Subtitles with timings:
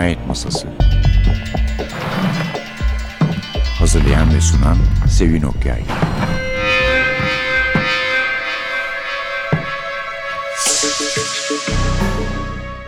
[0.00, 0.68] Cinayet Masası
[3.78, 4.76] Hazırlayan ve sunan
[5.08, 5.82] Sevin Okyay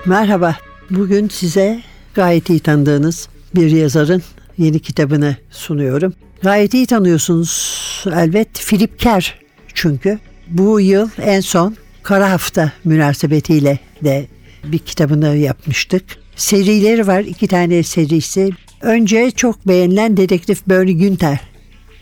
[0.07, 0.57] Merhaba.
[0.91, 1.83] Bugün size
[2.15, 4.23] gayet iyi tanıdığınız bir yazarın
[4.59, 6.15] yeni kitabını sunuyorum.
[6.43, 8.67] Gayet iyi tanıyorsunuz elbet.
[8.69, 9.39] Philip Kerr
[9.75, 10.19] çünkü.
[10.49, 14.27] Bu yıl en son Kara Hafta münasebetiyle de
[14.65, 16.22] bir kitabını yapmıştık.
[16.37, 17.21] Serileri var.
[17.21, 18.51] iki tane serisi.
[18.81, 21.41] Önce çok beğenilen Dedektif Bernie Günther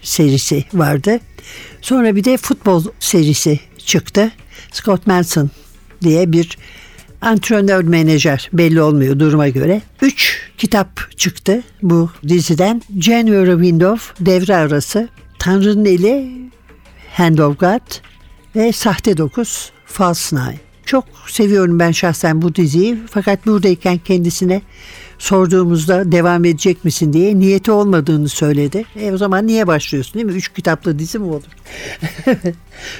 [0.02, 1.20] serisi vardı.
[1.80, 4.32] Sonra bir de futbol serisi çıktı.
[4.72, 5.50] Scott Manson
[6.02, 6.58] diye bir
[7.20, 9.82] antrenör menajer belli olmuyor duruma göre.
[10.02, 12.82] Üç kitap çıktı bu diziden.
[13.00, 15.08] January Window devre arası,
[15.38, 16.30] Tanrı'nın eli,
[17.12, 17.94] Hand of God
[18.56, 20.69] ve Sahte Dokuz, False Nine.
[20.90, 24.62] Çok seviyorum ben şahsen bu diziyi fakat buradayken kendisine
[25.18, 28.84] sorduğumuzda devam edecek misin diye niyeti olmadığını söyledi.
[28.96, 30.32] E o zaman niye başlıyorsun değil mi?
[30.32, 31.42] Üç kitaplı dizi mi olur?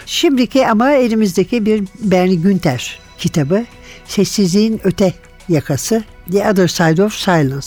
[0.06, 3.64] Şimdiki ama elimizdeki bir Bernie Günther kitabı.
[4.06, 5.14] Sessizliğin Öte
[5.48, 7.66] Yakası The Other Side of Silence.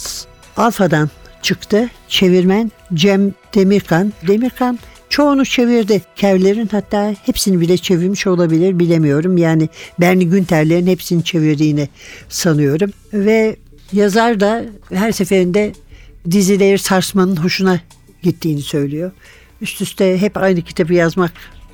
[0.57, 1.09] Alfa'dan
[1.41, 1.89] çıktı.
[2.07, 4.13] Çevirmen Cem Demirkan.
[4.27, 4.79] Demirkan
[5.14, 6.02] çoğunu çevirdi.
[6.16, 9.38] Kevler'in hatta hepsini bile çevirmiş olabilir bilemiyorum.
[9.38, 9.69] Yani
[10.00, 11.89] Bernie Günter'lerin hepsini çevirdiğini
[12.30, 12.92] sanıyorum.
[13.14, 13.56] Ve
[13.91, 15.73] yazar da her seferinde
[16.31, 17.80] dizileri sarsmanın hoşuna
[18.22, 19.11] gittiğini söylüyor.
[19.61, 21.31] Üst üste hep aynı kitabı yazmak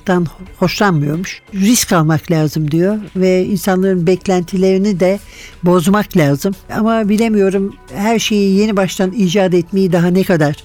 [0.08, 0.26] yapmaktan
[0.58, 1.42] hoşlanmıyormuş.
[1.54, 5.18] Risk almak lazım diyor ve insanların beklentilerini de
[5.62, 6.54] bozmak lazım.
[6.70, 10.56] Ama bilemiyorum her şeyi yeni baştan icat etmeyi daha ne kadar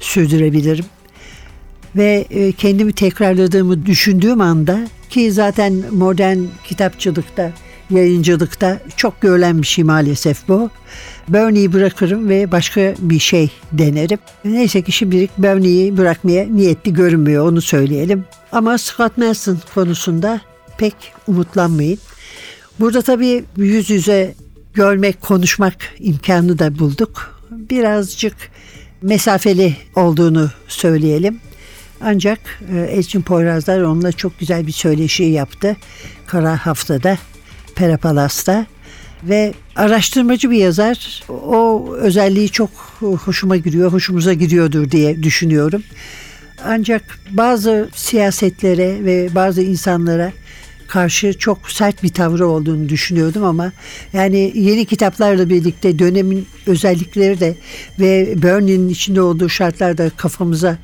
[0.00, 0.84] sürdürebilirim.
[1.96, 7.52] Ve e, kendimi tekrarladığımı düşündüğüm anda ki zaten modern kitapçılıkta,
[7.90, 10.70] yayıncılıkta çok görülen bir şey maalesef bu.
[11.28, 14.18] Bernie'yi bırakırım ve başka bir şey denerim.
[14.44, 18.24] Neyse ki şimdilik Bernie'yi bırakmaya niyetli görünmüyor onu söyleyelim.
[18.52, 20.40] Ama Scott Manson konusunda
[20.78, 20.94] pek
[21.26, 21.98] umutlanmayın.
[22.80, 24.34] Burada tabii yüz yüze
[24.74, 27.40] görmek, konuşmak imkanı da bulduk.
[27.50, 28.36] Birazcık
[29.02, 31.40] mesafeli olduğunu söyleyelim.
[32.04, 32.38] Ancak
[32.74, 35.76] e, Elçin Poyrazlar onunla çok güzel bir söyleşi yaptı.
[36.26, 37.18] Kara Haftada,
[37.74, 38.66] Perapalas'ta
[39.22, 41.22] ve araştırmacı bir yazar.
[41.28, 42.70] O özelliği çok
[43.00, 45.82] hoşuma giriyor, hoşumuza giriyordur diye düşünüyorum.
[46.64, 50.32] Ancak bazı siyasetlere ve bazı insanlara
[50.88, 53.72] karşı çok sert bir tavrı olduğunu düşünüyordum ama
[54.12, 57.54] yani yeni kitaplarla birlikte dönemin özellikleri de
[58.00, 60.78] ve Burney'nin içinde olduğu şartlar da kafamıza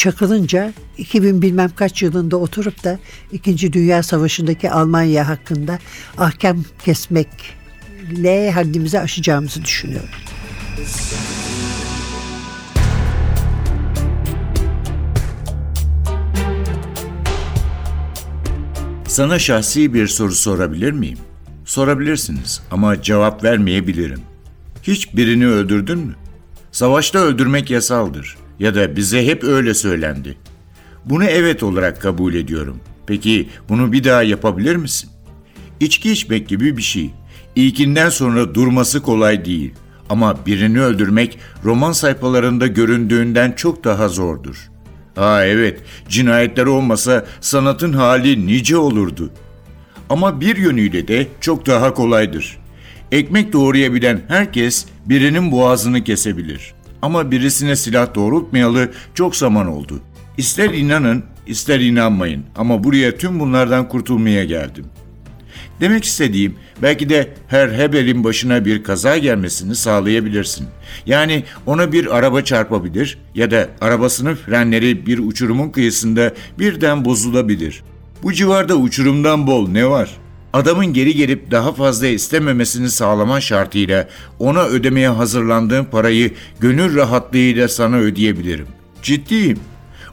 [0.00, 2.98] çakılınca 2000 bilmem kaç yılında oturup da
[3.32, 3.72] 2.
[3.72, 5.78] Dünya Savaşı'ndaki Almanya hakkında
[6.18, 10.08] ahkam kesmekle haddimizi aşacağımızı düşünüyorum.
[19.06, 21.18] Sana şahsi bir soru sorabilir miyim?
[21.64, 24.20] Sorabilirsiniz ama cevap vermeyebilirim.
[24.82, 26.14] Hiç birini öldürdün mü?
[26.72, 30.36] Savaşta öldürmek yasaldır ya da bize hep öyle söylendi.
[31.04, 32.80] Bunu evet olarak kabul ediyorum.
[33.06, 35.10] Peki bunu bir daha yapabilir misin?
[35.80, 37.10] İçki içmek gibi bir şey.
[37.56, 39.74] İlkinden sonra durması kolay değil.
[40.08, 44.70] Ama birini öldürmek roman sayfalarında göründüğünden çok daha zordur.
[45.14, 49.30] Ha evet, cinayetler olmasa sanatın hali nice olurdu.
[50.10, 52.58] Ama bir yönüyle de çok daha kolaydır.
[53.12, 56.74] Ekmek doğrayabilen herkes birinin boğazını kesebilir.
[57.02, 60.00] Ama birisine silah doğrultmayalı çok zaman oldu.
[60.36, 64.86] İster inanın, ister inanmayın ama buraya tüm bunlardan kurtulmaya geldim.
[65.80, 70.66] Demek istediğim belki de her Hebel'in başına bir kaza gelmesini sağlayabilirsin.
[71.06, 77.82] Yani ona bir araba çarpabilir ya da arabasının frenleri bir uçurumun kıyısında birden bozulabilir.
[78.22, 80.10] Bu civarda uçurumdan bol ne var?
[80.52, 84.08] Adamın geri gelip daha fazla istememesini sağlaman şartıyla
[84.38, 88.66] ona ödemeye hazırlandığım parayı gönül rahatlığıyla sana ödeyebilirim.
[89.02, 89.58] Ciddiyim.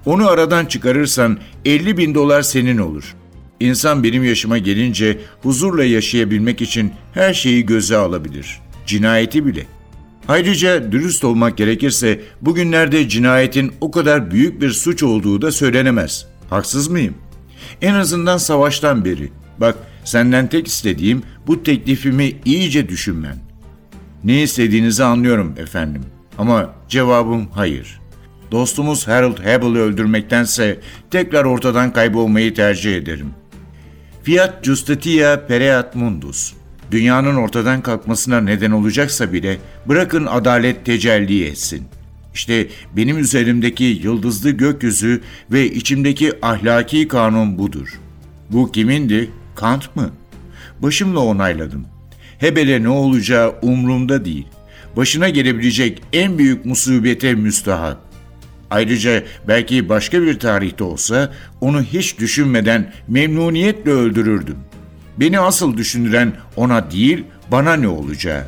[0.05, 3.15] Onu aradan çıkarırsan 50 bin dolar senin olur.
[3.59, 8.59] İnsan benim yaşıma gelince huzurla yaşayabilmek için her şeyi göze alabilir.
[8.85, 9.65] Cinayeti bile.
[10.27, 16.25] Ayrıca dürüst olmak gerekirse bugünlerde cinayetin o kadar büyük bir suç olduğu da söylenemez.
[16.49, 17.13] Haksız mıyım?
[17.81, 19.29] En azından savaştan beri.
[19.57, 23.37] Bak senden tek istediğim bu teklifimi iyice düşünmen.
[24.23, 26.01] Ne istediğinizi anlıyorum efendim.
[26.37, 27.99] Ama cevabım hayır.
[28.51, 30.79] Dostumuz Harold Hebel'ı öldürmektense
[31.11, 33.29] tekrar ortadan kaybolmayı tercih ederim.
[34.23, 36.53] Fiat Justitia Pereat Mundus.
[36.91, 41.83] dünyanın ortadan kalkmasına neden olacaksa bile bırakın adalet tecelli etsin.
[42.33, 45.21] İşte benim üzerimdeki yıldızlı gökyüzü
[45.51, 47.99] ve içimdeki ahlaki kanun budur.
[48.49, 49.31] Bu kimindi?
[49.57, 50.09] Kant mı?
[50.79, 51.85] Başımla onayladım.
[52.37, 54.47] Hebele ne olacağı umrumda değil.
[54.97, 57.97] Başına gelebilecek en büyük musibete müstahak.
[58.69, 64.57] Ayrıca belki başka bir tarihte olsa onu hiç düşünmeden memnuniyetle öldürürdüm.
[65.17, 68.43] Beni asıl düşündüren ona değil bana ne olacağı.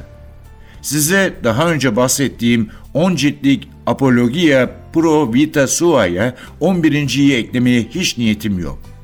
[0.82, 8.99] Size daha önce bahsettiğim 10 ciltlik Apologia Pro Vita Sua'ya 11.yi eklemeye hiç niyetim yok.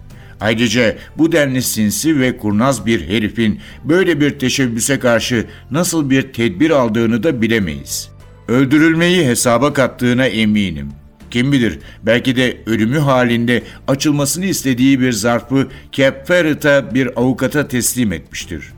[0.46, 6.70] Ayrıca bu denli sinsi ve kurnaz bir herifin böyle bir teşebbüse karşı nasıl bir tedbir
[6.70, 8.10] aldığını da bilemeyiz.
[8.48, 10.90] Öldürülmeyi hesaba kattığına eminim.
[11.32, 18.14] Kim bilir belki de ölümü halinde açılmasını istediği bir zarfı Cap Ferret'a bir avukata teslim
[18.14, 18.74] etmiştir.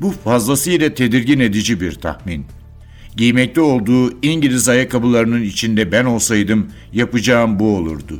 [0.00, 2.46] Bu fazlasıyla tedirgin edici bir tahmin.
[3.16, 8.18] Giymekte olduğu İngiliz ayakkabılarının içinde ben olsaydım yapacağım bu olurdu.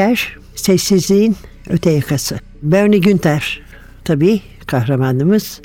[0.00, 1.36] Kerr, Sessizliğin
[1.68, 2.38] Öte Yakası.
[2.62, 3.60] Bernie Günther,
[4.04, 5.60] tabii kahramanımız.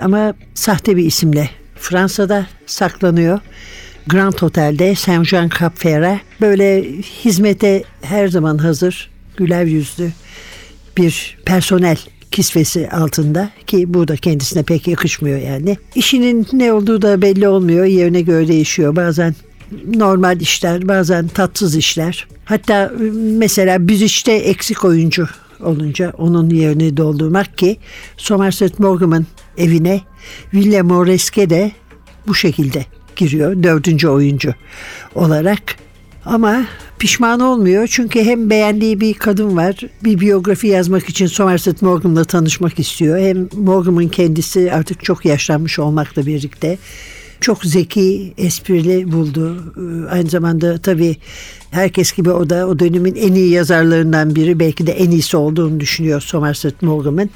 [0.00, 1.50] Ama sahte bir isimle.
[1.76, 3.40] Fransa'da saklanıyor.
[4.06, 6.84] Grand Hotel'de Saint Jean Cap Ferrat böyle
[7.24, 10.10] hizmete her zaman hazır, güler yüzlü
[10.96, 11.98] bir personel
[12.30, 15.76] kisvesi altında ki bu da kendisine pek yakışmıyor yani.
[15.94, 17.84] İşinin ne olduğu da belli olmuyor.
[17.84, 18.96] Yerine göre değişiyor.
[18.96, 19.34] Bazen
[19.94, 22.26] normal işler, bazen tatsız işler.
[22.44, 22.92] Hatta
[23.38, 25.28] mesela biz işte eksik oyuncu
[25.60, 27.76] olunca onun yerini doldurmak ki
[28.16, 29.26] Somerset Maugham'ın
[29.58, 30.00] evine
[30.50, 31.72] William Moreske de
[32.26, 32.84] bu şekilde
[33.16, 34.54] giriyor dördüncü oyuncu
[35.14, 35.76] olarak.
[36.24, 36.66] Ama
[36.98, 39.76] pişman olmuyor çünkü hem beğendiği bir kadın var.
[40.04, 43.18] Bir biyografi yazmak için Somerset Maugham'la tanışmak istiyor.
[43.18, 46.78] Hem Maugham'ın kendisi artık çok yaşlanmış olmakla birlikte
[47.46, 49.74] çok zeki, esprili buldu.
[49.76, 51.16] Ee, Aynı zamanda tabii
[51.70, 54.60] herkes gibi o da o dönemin en iyi yazarlarından biri.
[54.60, 57.30] Belki de en iyisi olduğunu düşünüyor Somerset Maugham'ın.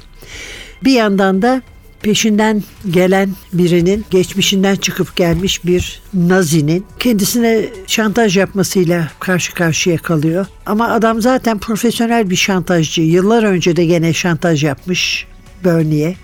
[0.83, 1.61] Bir yandan da
[2.01, 10.45] peşinden gelen birinin geçmişinden çıkıp gelmiş bir Nazi'nin kendisine şantaj yapmasıyla karşı karşıya kalıyor.
[10.65, 13.01] Ama adam zaten profesyonel bir şantajcı.
[13.01, 15.27] Yıllar önce de gene şantaj yapmış
[15.65, 16.15] Bernie'ye.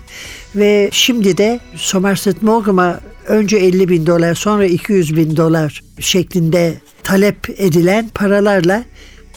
[0.56, 7.50] Ve şimdi de Somerset Maugham'a önce 50 bin dolar sonra 200 bin dolar şeklinde talep
[7.60, 8.84] edilen paralarla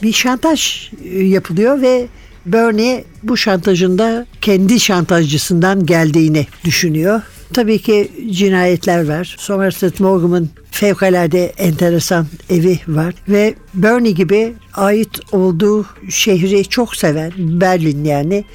[0.03, 2.07] bir şantaj e, yapılıyor ve
[2.45, 7.21] Bernie bu şantajında kendi şantajcısından geldiğini düşünüyor.
[7.53, 9.35] Tabii ki cinayetler var.
[9.39, 18.03] Somerset Maugham'ın fevkalade enteresan evi var ve Bernie gibi ait olduğu şehri çok seven Berlin
[18.03, 18.45] yani.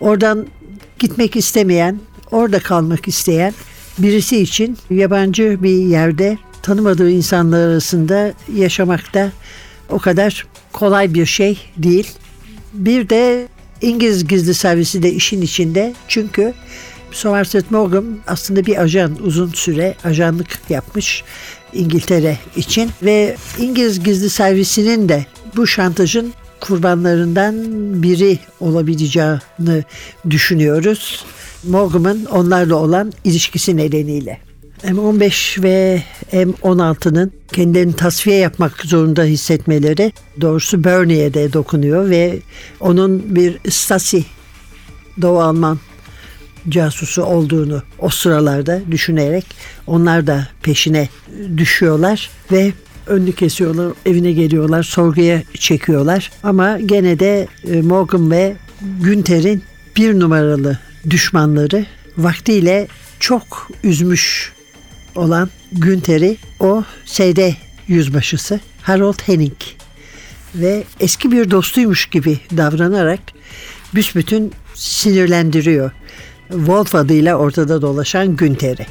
[0.00, 0.46] Oradan
[0.98, 3.54] gitmek istemeyen, orada kalmak isteyen
[3.98, 9.32] birisi için yabancı bir yerde tanımadığı insanlar arasında yaşamakta
[9.88, 12.08] o kadar kolay bir şey değil.
[12.72, 13.48] Bir de
[13.82, 15.94] İngiliz gizli servisi de işin içinde.
[16.08, 16.54] Çünkü
[17.10, 21.24] Somerset Maugham aslında bir ajan uzun süre ajanlık yapmış
[21.72, 25.26] İngiltere için ve İngiliz gizli servisinin de
[25.56, 27.54] bu şantajın kurbanlarından
[28.02, 29.84] biri olabileceğini
[30.30, 31.24] düşünüyoruz.
[31.64, 34.40] Maugham'ın onlarla olan ilişkisi nedeniyle.
[34.84, 42.38] M15 ve M16'nın kendilerini tasfiye yapmak zorunda hissetmeleri doğrusu Bernie'ye de dokunuyor ve
[42.80, 44.24] onun bir Stasi
[45.22, 45.78] Doğu Alman
[46.68, 49.44] casusu olduğunu o sıralarda düşünerek
[49.86, 51.08] onlar da peşine
[51.56, 52.72] düşüyorlar ve
[53.06, 56.30] önünü kesiyorlar, evine geliyorlar, sorguya çekiyorlar.
[56.42, 58.56] Ama gene de e, Morgan ve
[59.00, 59.62] Günter'in
[59.96, 60.78] bir numaralı
[61.10, 61.86] düşmanları
[62.16, 62.88] vaktiyle
[63.20, 64.52] çok üzmüş
[65.14, 67.52] olan Günter'i o SD
[67.88, 69.56] yüzbaşısı Harold Henning
[70.54, 73.20] ve eski bir dostuymuş gibi davranarak
[73.94, 75.90] büsbütün sinirlendiriyor.
[76.48, 78.86] Wolf adıyla ortada dolaşan Günter'i.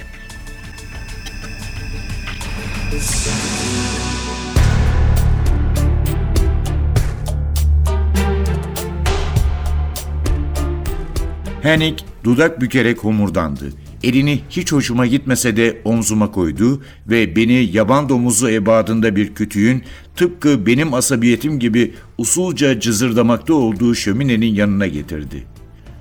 [11.61, 13.73] Henning dudak bükerek homurdandı.
[14.03, 19.83] Elini hiç hoşuma gitmese de omzuma koydu ve beni yaban domuzu ebadında bir kütüğün
[20.15, 25.43] tıpkı benim asabiyetim gibi usulca cızırdamakta olduğu şöminenin yanına getirdi.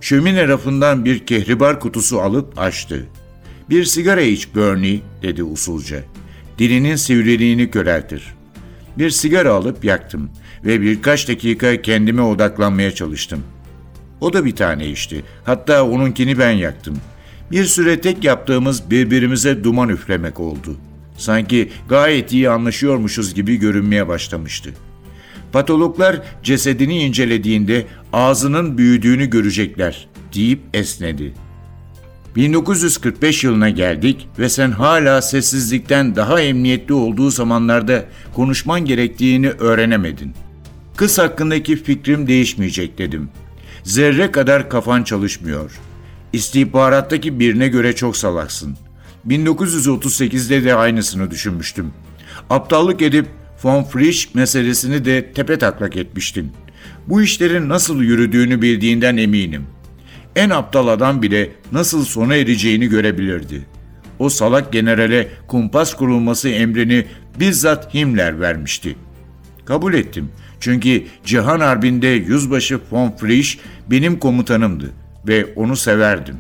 [0.01, 3.07] Şömine rafından bir kehribar kutusu alıp açtı.
[3.71, 6.03] Bir sigara iç Bernie dedi usulca.
[6.59, 8.35] Dilinin sivriliğini köreltir.
[8.99, 10.31] Bir sigara alıp yaktım
[10.65, 13.43] ve birkaç dakika kendime odaklanmaya çalıştım.
[14.21, 15.25] O da bir tane içti.
[15.45, 16.99] Hatta onunkini ben yaktım.
[17.51, 20.77] Bir süre tek yaptığımız birbirimize duman üflemek oldu.
[21.17, 24.71] Sanki gayet iyi anlaşıyormuşuz gibi görünmeye başlamıştı.
[25.53, 31.35] Patologlar cesedini incelediğinde ağzının büyüdüğünü görecekler deyip esnedi.
[32.37, 38.05] 1945 yılına geldik ve sen hala sessizlikten daha emniyetli olduğu zamanlarda
[38.35, 40.35] konuşman gerektiğini öğrenemedin.
[40.97, 43.29] Kız hakkındaki fikrim değişmeyecek dedim.
[43.87, 45.71] Zerre kadar kafan çalışmıyor.
[46.33, 48.77] İstihbarattaki birine göre çok salaksın.
[49.29, 51.93] 1938'de de aynısını düşünmüştüm.
[52.51, 53.27] Aptallık edip
[53.65, 56.53] Von Frisch meselesini de tepe taklak etmiştin.
[57.07, 59.67] Bu işlerin nasıl yürüdüğünü bildiğinden eminim.
[60.37, 63.67] En aptal adam bile nasıl sona ereceğini görebilirdi.
[64.19, 67.07] O salak generale kumpas kurulması emrini
[67.41, 68.97] bizzat Himmler vermişti.
[69.65, 70.31] Kabul ettim.
[70.61, 73.59] Çünkü Cihan Harbi'nde Yüzbaşı von Frisch
[73.91, 74.91] benim komutanımdı
[75.29, 76.37] ve onu severdim.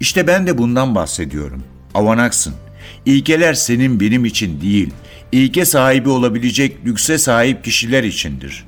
[0.00, 1.62] İşte ben de bundan bahsediyorum.
[1.94, 2.54] Avanaksın.
[3.06, 4.90] İlkeler senin benim için değil,
[5.32, 8.64] ilke sahibi olabilecek lükse sahip kişiler içindir.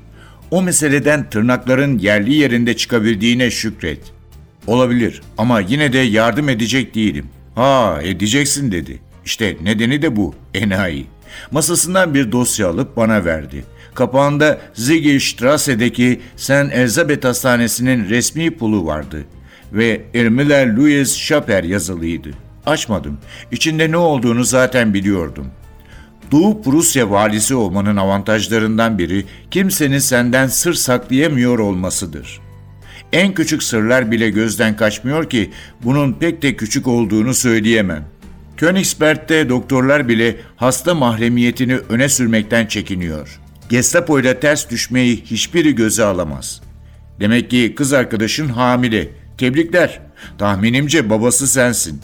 [0.50, 4.00] O meseleden tırnakların yerli yerinde çıkabildiğine şükret.
[4.66, 7.26] Olabilir ama yine de yardım edecek değilim.
[7.54, 9.00] Ha edeceksin dedi.
[9.24, 11.06] İşte nedeni de bu, enayi.
[11.50, 13.64] Masasından bir dosya alıp bana verdi.
[13.94, 16.50] Kapağında Ziegelstrasse'deki St.
[16.50, 19.24] Elizabeth Hastanesi'nin resmi pulu vardı
[19.72, 22.30] ve Ermiler Louis Chaper yazılıydı.
[22.66, 23.18] Açmadım.
[23.52, 25.46] İçinde ne olduğunu zaten biliyordum.
[26.32, 32.40] Doğu Prusya valisi olmanın avantajlarından biri kimsenin senden sır saklayamıyor olmasıdır.
[33.12, 35.50] En küçük sırlar bile gözden kaçmıyor ki
[35.84, 38.04] bunun pek de küçük olduğunu söyleyemem.
[38.56, 43.40] Königsberg'de doktorlar bile hasta mahremiyetini öne sürmekten çekiniyor.
[43.68, 46.60] Gestapo'yla ters düşmeyi hiçbiri göze alamaz.
[47.20, 49.08] Demek ki kız arkadaşın hamile.
[49.38, 50.00] Tebrikler.
[50.38, 52.00] Tahminimce babası sensin.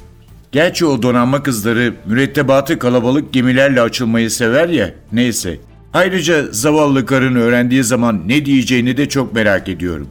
[0.52, 5.60] Gerçi o donanma kızları mürettebatı kalabalık gemilerle açılmayı sever ya, neyse.
[5.94, 10.08] Ayrıca zavallı karın öğrendiği zaman ne diyeceğini de çok merak ediyorum.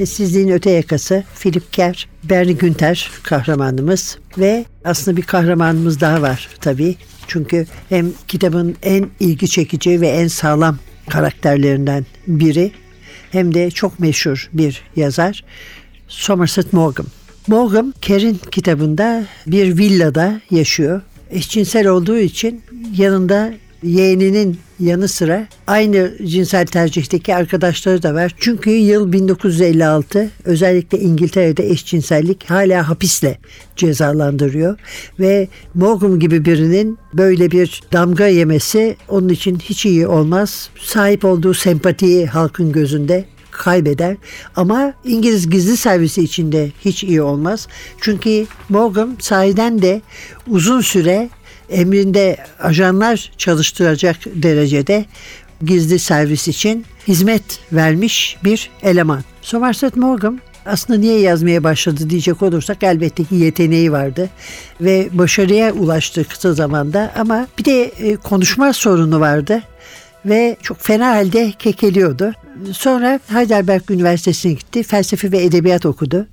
[0.00, 6.96] Sessizliğin Öte Yakası, Philip Kerr, Bernie Günther kahramanımız ve aslında bir kahramanımız daha var tabii.
[7.26, 10.78] Çünkü hem kitabın en ilgi çekici ve en sağlam
[11.10, 12.72] karakterlerinden biri
[13.32, 15.44] hem de çok meşhur bir yazar
[16.08, 17.06] Somerset Maugham.
[17.46, 21.02] Maugham Kerr'in kitabında bir villada yaşıyor.
[21.30, 22.62] Eşcinsel olduğu için
[22.96, 23.52] yanında
[23.82, 28.34] yeğeninin yanı sıra aynı cinsel tercihteki arkadaşları da var.
[28.38, 33.38] Çünkü yıl 1956 özellikle İngiltere'de eşcinsellik hala hapisle
[33.76, 34.78] cezalandırıyor
[35.20, 40.70] ve Maugham gibi birinin böyle bir damga yemesi onun için hiç iyi olmaz.
[40.80, 44.16] Sahip olduğu sempatiyi halkın gözünde kaybeder.
[44.56, 47.68] Ama İngiliz gizli servisi içinde hiç iyi olmaz.
[48.00, 50.02] Çünkü Maugham sahiden de
[50.48, 51.30] uzun süre
[51.70, 55.04] emrinde ajanlar çalıştıracak derecede
[55.62, 59.24] gizli servis için hizmet vermiş bir eleman.
[59.42, 64.28] Somerset Maugham Aslında niye yazmaya başladı diyecek olursak elbette ki yeteneği vardı
[64.80, 69.62] ve başarıya ulaştı kısa zamanda ama bir de e, konuşma sorunu vardı
[70.26, 72.32] ve çok fena halde kekeliyordu.
[72.72, 76.26] Sonra Heidelberg Üniversitesi'ne gitti, felsefe ve edebiyat okudu.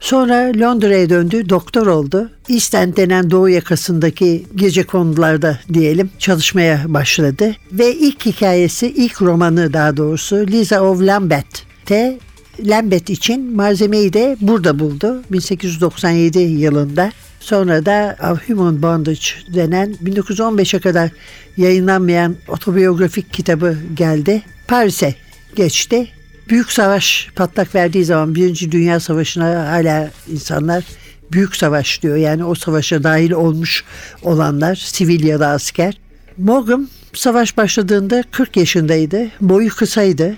[0.00, 2.30] Sonra Londra'ya döndü, doktor oldu.
[2.48, 7.56] East End denen doğu yakasındaki gece konularda diyelim çalışmaya başladı.
[7.72, 12.18] Ve ilk hikayesi, ilk romanı daha doğrusu Lisa of Lambeth'te
[12.60, 17.12] Lambeth için malzemeyi de burada buldu 1897 yılında.
[17.40, 21.10] Sonra da Of Human Bondage denen 1915'e kadar
[21.56, 24.42] yayınlanmayan otobiyografik kitabı geldi.
[24.68, 25.14] Paris'e
[25.56, 26.08] geçti.
[26.48, 30.84] Büyük savaş patlak verdiği zaman Birinci Dünya Savaşı'na hala insanlar
[31.32, 32.16] büyük savaş diyor.
[32.16, 33.84] Yani o savaşa dahil olmuş
[34.22, 35.98] olanlar sivil ya da asker.
[36.38, 39.26] Morgan savaş başladığında 40 yaşındaydı.
[39.40, 40.36] Boyu kısaydı.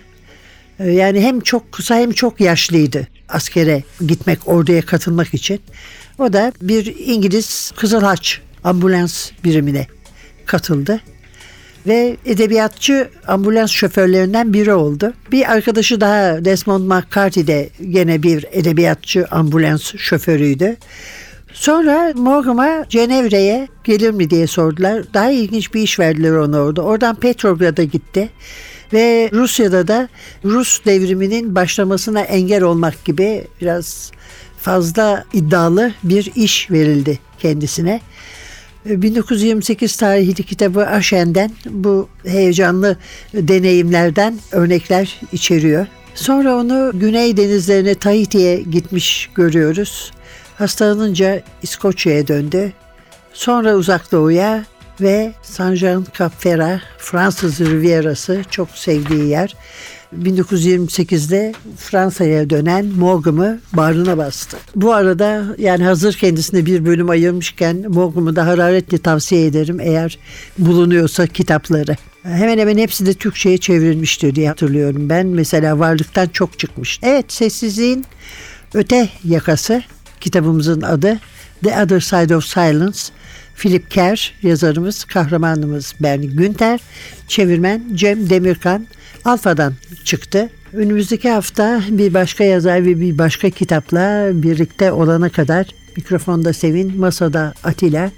[0.78, 5.60] Ee, Yani hem çok kısa hem çok yaşlıydı askere gitmek, orduya katılmak için.
[6.18, 9.86] O da bir İngiliz Kızıl Haç ambulans birimine
[10.46, 11.00] katıldı
[11.88, 15.12] ve edebiyatçı ambulans şoförlerinden biri oldu.
[15.32, 20.76] Bir arkadaşı daha Desmond McCarthy de gene bir edebiyatçı ambulans şoförüydü.
[21.52, 25.02] Sonra Morgan'a Cenevre'ye gelir mi diye sordular.
[25.14, 26.82] Daha ilginç bir iş verdiler ona orada.
[26.82, 28.28] Oradan Petrograd'a gitti.
[28.92, 30.08] Ve Rusya'da da
[30.44, 34.12] Rus devriminin başlamasına engel olmak gibi biraz
[34.58, 38.00] fazla iddialı bir iş verildi kendisine.
[38.88, 42.96] 1928 tarihli kitabı Aşen'den bu heyecanlı
[43.34, 45.86] deneyimlerden örnekler içeriyor.
[46.14, 50.12] Sonra onu Güney denizlerine Tahiti'ye gitmiş görüyoruz.
[50.58, 52.72] Hastalanınca İskoçya'ya döndü.
[53.32, 54.64] Sonra Uzak Doğu'ya
[55.00, 59.56] ve Saint Jean Cap Ferrat, Fransız Rivierası çok sevdiği yer.
[60.16, 64.56] 1928'de Fransa'ya dönen Morgum'u bağrına bastı.
[64.76, 70.18] Bu arada yani hazır kendisine bir bölüm ayırmışken Morgum'u da hararetle tavsiye ederim eğer
[70.58, 71.96] bulunuyorsa kitapları.
[72.22, 75.26] Hemen hemen hepsi de Türkçe'ye çevrilmiştir diye hatırlıyorum ben.
[75.26, 77.00] Mesela Varlıktan çok çıkmış.
[77.02, 78.04] Evet Sessizliğin
[78.74, 79.82] Öte Yakası
[80.20, 81.20] kitabımızın adı
[81.64, 82.98] The Other Side of Silence.
[83.56, 86.80] Philip Kerr yazarımız, kahramanımız Bernie Günter,
[87.28, 88.86] çevirmen Cem Demirkan
[89.28, 90.50] Alfa'dan çıktı.
[90.72, 97.54] Önümüzdeki hafta bir başka yazar ve bir başka kitapla birlikte olana kadar mikrofonda Sevin, masada
[97.64, 98.10] Atilla.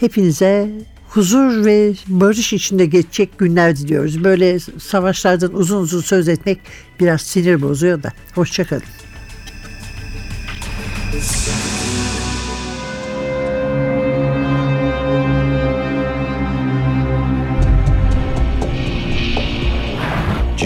[0.00, 0.70] Hepinize
[1.08, 4.24] huzur ve barış içinde geçecek günler diliyoruz.
[4.24, 6.58] Böyle savaşlardan uzun uzun söz etmek
[7.00, 8.12] biraz sinir bozuyor da.
[8.34, 9.05] Hoşçakalın.